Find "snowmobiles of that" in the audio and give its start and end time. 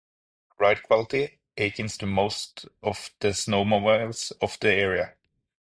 3.27-4.73